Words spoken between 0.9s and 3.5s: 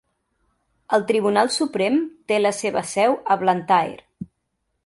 El Tribunal Suprem té la seva seu a